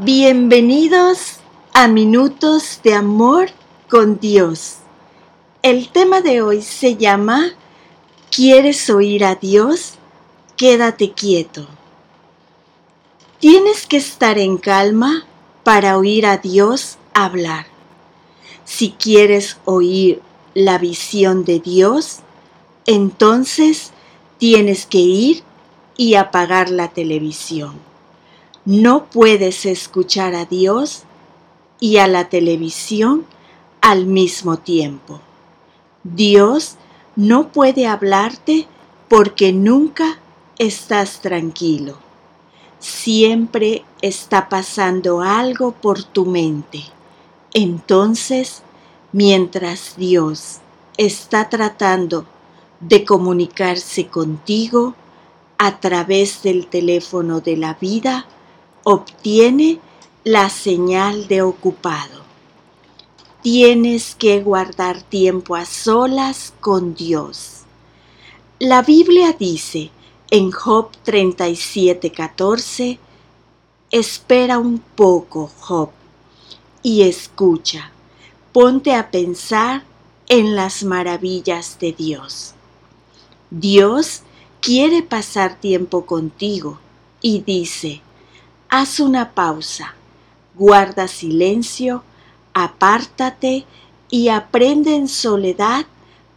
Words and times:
Bienvenidos 0.00 1.38
a 1.74 1.88
Minutos 1.88 2.78
de 2.84 2.94
Amor 2.94 3.48
con 3.90 4.20
Dios. 4.20 4.76
El 5.62 5.88
tema 5.88 6.20
de 6.20 6.40
hoy 6.40 6.62
se 6.62 6.94
llama 6.94 7.50
¿Quieres 8.30 8.88
oír 8.90 9.24
a 9.24 9.34
Dios? 9.34 9.94
Quédate 10.56 11.10
quieto. 11.14 11.66
Tienes 13.40 13.88
que 13.88 13.96
estar 13.96 14.38
en 14.38 14.58
calma 14.58 15.24
para 15.64 15.98
oír 15.98 16.26
a 16.26 16.36
Dios 16.36 16.96
hablar. 17.12 17.66
Si 18.64 18.92
quieres 18.92 19.56
oír 19.64 20.22
la 20.54 20.78
visión 20.78 21.44
de 21.44 21.58
Dios, 21.58 22.18
entonces 22.86 23.90
tienes 24.38 24.86
que 24.86 24.98
ir 24.98 25.42
y 25.96 26.14
apagar 26.14 26.70
la 26.70 26.86
televisión. 26.86 27.88
No 28.68 29.06
puedes 29.06 29.64
escuchar 29.64 30.34
a 30.34 30.44
Dios 30.44 31.04
y 31.80 31.96
a 31.96 32.06
la 32.06 32.28
televisión 32.28 33.24
al 33.80 34.04
mismo 34.04 34.58
tiempo. 34.58 35.22
Dios 36.04 36.76
no 37.16 37.48
puede 37.48 37.86
hablarte 37.86 38.66
porque 39.08 39.54
nunca 39.54 40.18
estás 40.58 41.22
tranquilo. 41.22 41.96
Siempre 42.78 43.86
está 44.02 44.50
pasando 44.50 45.22
algo 45.22 45.72
por 45.72 46.04
tu 46.04 46.26
mente. 46.26 46.82
Entonces, 47.54 48.60
mientras 49.12 49.96
Dios 49.96 50.58
está 50.98 51.48
tratando 51.48 52.26
de 52.80 53.06
comunicarse 53.06 54.08
contigo 54.08 54.92
a 55.56 55.80
través 55.80 56.42
del 56.42 56.66
teléfono 56.66 57.40
de 57.40 57.56
la 57.56 57.72
vida, 57.72 58.26
obtiene 58.90 59.80
la 60.24 60.48
señal 60.48 61.28
de 61.28 61.42
ocupado. 61.42 62.22
Tienes 63.42 64.14
que 64.14 64.40
guardar 64.40 65.02
tiempo 65.02 65.56
a 65.56 65.66
solas 65.66 66.54
con 66.60 66.94
Dios. 66.94 67.64
La 68.58 68.80
Biblia 68.80 69.36
dice 69.38 69.90
en 70.30 70.50
Job 70.52 70.88
37:14, 71.04 72.98
espera 73.90 74.58
un 74.58 74.78
poco, 74.78 75.50
Job, 75.60 75.90
y 76.82 77.02
escucha. 77.02 77.90
Ponte 78.54 78.94
a 78.94 79.10
pensar 79.10 79.84
en 80.30 80.56
las 80.56 80.82
maravillas 80.82 81.76
de 81.78 81.92
Dios. 81.92 82.54
Dios 83.50 84.22
quiere 84.62 85.02
pasar 85.02 85.60
tiempo 85.60 86.06
contigo 86.06 86.78
y 87.20 87.40
dice, 87.40 88.00
haz 88.68 89.00
una 89.00 89.32
pausa, 89.32 89.94
guarda 90.54 91.08
silencio, 91.08 92.02
apártate 92.54 93.64
y 94.10 94.28
aprende 94.28 94.94
en 94.94 95.08
soledad 95.08 95.86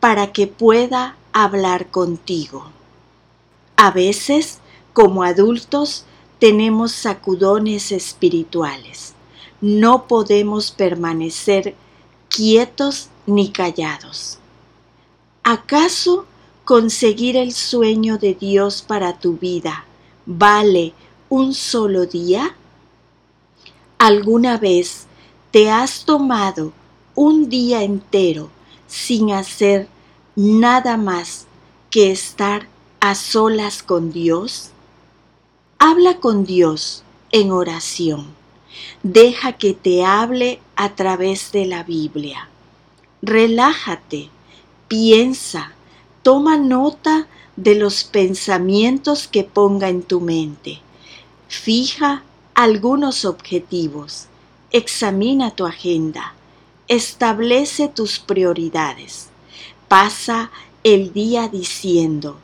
para 0.00 0.32
que 0.32 0.46
pueda 0.46 1.16
hablar 1.32 1.90
contigo. 1.90 2.70
A 3.76 3.90
veces, 3.90 4.58
como 4.92 5.22
adultos, 5.22 6.04
tenemos 6.38 6.92
sacudones 6.92 7.92
espirituales. 7.92 9.14
No 9.60 10.06
podemos 10.06 10.70
permanecer 10.70 11.74
quietos 12.28 13.08
ni 13.26 13.50
callados. 13.50 14.38
¿Acaso 15.42 16.26
conseguir 16.64 17.36
el 17.36 17.52
sueño 17.52 18.18
de 18.18 18.34
Dios 18.34 18.82
para 18.82 19.18
tu 19.18 19.36
vida 19.38 19.84
vale 20.26 20.92
un 21.30 21.52
solo 21.52 22.06
día? 22.06 22.56
¿Alguna 23.98 24.56
vez 24.56 25.06
te 25.50 25.70
has 25.70 26.04
tomado 26.04 26.72
un 27.14 27.48
día 27.48 27.82
entero 27.82 28.48
sin 28.86 29.32
hacer 29.32 29.88
nada 30.36 30.96
más 30.96 31.46
que 31.90 32.10
estar 32.10 32.66
a 33.00 33.14
solas 33.14 33.82
con 33.82 34.10
Dios? 34.10 34.70
Habla 35.78 36.18
con 36.18 36.44
Dios 36.44 37.02
en 37.30 37.50
oración. 37.50 38.26
Deja 39.02 39.52
que 39.52 39.74
te 39.74 40.04
hable 40.04 40.60
a 40.76 40.94
través 40.94 41.52
de 41.52 41.66
la 41.66 41.82
Biblia. 41.82 42.48
Relájate, 43.20 44.30
piensa, 44.86 45.72
toma 46.22 46.56
nota 46.56 47.26
de 47.56 47.74
los 47.74 48.04
pensamientos 48.04 49.28
que 49.28 49.44
ponga 49.44 49.88
en 49.88 50.02
tu 50.02 50.20
mente 50.20 50.80
Fija 51.48 52.24
algunos 52.52 53.24
objetivos. 53.24 54.26
Examina 54.70 55.50
tu 55.50 55.64
agenda. 55.64 56.34
Establece 56.88 57.88
tus 57.88 58.18
prioridades. 58.18 59.28
Pasa 59.88 60.50
el 60.84 61.14
día 61.14 61.48
diciendo 61.48 62.36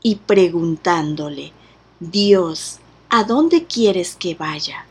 y 0.00 0.14
preguntándole, 0.14 1.52
Dios, 1.98 2.78
¿a 3.10 3.24
dónde 3.24 3.64
quieres 3.64 4.14
que 4.14 4.36
vaya? 4.36 4.86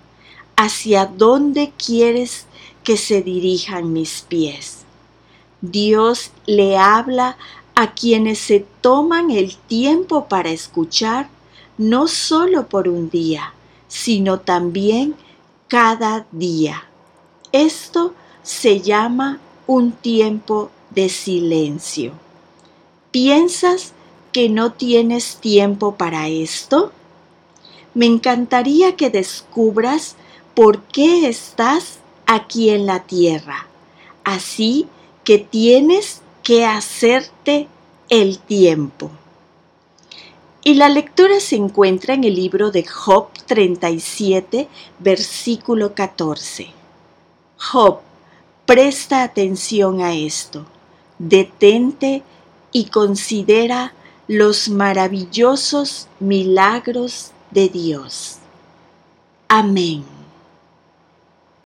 ¿Hacia 0.58 1.06
dónde 1.06 1.72
quieres 1.78 2.48
que 2.84 2.98
se 2.98 3.22
dirijan 3.22 3.94
mis 3.94 4.22
pies? 4.28 4.80
Dios 5.62 6.32
le 6.46 6.78
habla 6.78 7.38
a 7.74 7.94
quienes 7.94 8.40
se 8.40 8.66
toman 8.82 9.32
el 9.32 9.56
tiempo 9.56 10.28
para 10.28 10.50
escuchar 10.50 11.30
no 11.78 12.08
solo 12.08 12.68
por 12.68 12.88
un 12.88 13.10
día, 13.10 13.54
sino 13.88 14.40
también 14.40 15.16
cada 15.68 16.26
día. 16.32 16.86
Esto 17.52 18.14
se 18.44 18.82
llama 18.82 19.40
un 19.68 19.92
tiempo 19.92 20.72
de 20.92 21.10
silencio. 21.10 22.14
¿Piensas 23.12 23.94
que 24.32 24.50
no 24.50 24.74
tienes 24.74 25.38
tiempo 25.38 25.96
para 25.96 26.28
esto? 26.28 26.92
Me 27.94 28.06
encantaría 28.06 28.96
que 28.96 29.10
descubras 29.10 30.16
por 30.54 30.82
qué 30.84 31.28
estás 31.28 32.00
aquí 32.26 32.70
en 32.70 32.86
la 32.86 33.04
tierra. 33.04 33.68
Así 34.24 34.88
que 35.24 35.38
tienes 35.38 36.22
que 36.44 36.66
hacerte 36.66 37.68
el 38.10 38.38
tiempo. 38.40 39.10
Y 40.68 40.74
la 40.74 40.90
lectura 40.90 41.40
se 41.40 41.58
encuentra 41.58 42.16
en 42.16 42.24
el 42.24 42.34
libro 42.34 42.72
de 42.72 42.84
Job 42.84 43.28
37, 43.46 44.68
versículo 44.98 45.94
14. 45.94 46.70
Job, 47.56 48.00
presta 48.66 49.22
atención 49.22 50.02
a 50.02 50.16
esto, 50.16 50.66
detente 51.20 52.24
y 52.72 52.86
considera 52.86 53.94
los 54.28 54.68
maravillosos 54.68 56.08
milagros 56.20 57.30
de 57.52 57.70
Dios. 57.70 58.38
Amén. 59.48 60.15